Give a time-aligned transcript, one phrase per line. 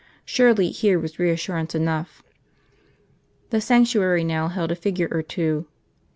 [0.25, 2.23] Surely here was reassurance enough.
[3.51, 5.67] The sanctuary now held a figure or two.